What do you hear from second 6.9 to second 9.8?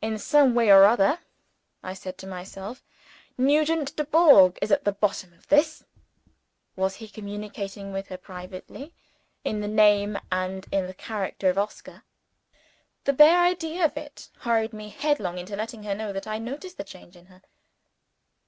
he communicating with her privately, in the